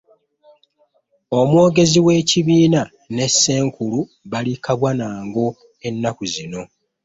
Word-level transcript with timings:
Omwogezi 1.39 1.99
w'ekibiina 2.05 2.81
ne 3.15 3.27
Ssenkulu 3.31 3.99
bali 4.31 4.53
kabwa 4.65 4.91
na 4.99 5.07
ngo 5.27 5.47
ennaku 5.87 6.23
zino. 6.33 6.61